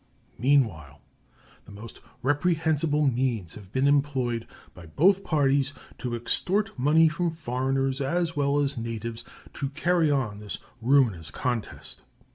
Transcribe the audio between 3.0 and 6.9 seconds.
means have been employed by both parties to extort